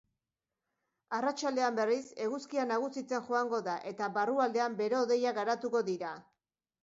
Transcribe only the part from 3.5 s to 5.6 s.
da eta barrualdean bero-hodeiak